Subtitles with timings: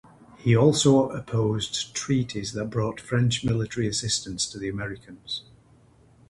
[0.39, 5.43] He also opposed treaties that brought French military assistance to the Americans.